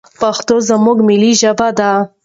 پښتو 0.19 0.55
زموږ 0.69 0.97
ملي 1.07 1.31
ژبه 1.41 1.67
ده. 1.77 1.91